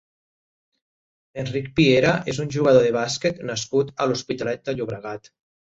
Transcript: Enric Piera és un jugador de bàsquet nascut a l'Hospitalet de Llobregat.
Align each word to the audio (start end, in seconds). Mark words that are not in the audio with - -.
Enric 1.43 1.67
Piera 1.81 2.15
és 2.35 2.41
un 2.45 2.51
jugador 2.57 2.87
de 2.87 2.95
bàsquet 2.97 3.45
nascut 3.53 3.95
a 4.07 4.11
l'Hospitalet 4.11 4.69
de 4.71 4.79
Llobregat. 4.81 5.35